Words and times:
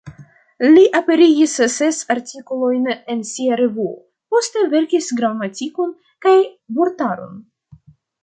Li 0.75 0.83
aperigis 0.99 1.51
ses 1.73 1.97
artikolojn 2.13 2.87
en 3.15 3.21
sia 3.33 3.59
revuo; 3.61 3.91
poste 4.35 4.63
verkis 4.73 5.11
gramatikon 5.21 5.93
kaj 6.27 6.35
vortaron. 6.81 7.37